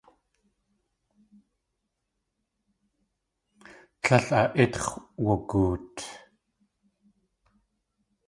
[4.01, 4.87] Tlél a ítx̲
[5.23, 5.95] wugoot.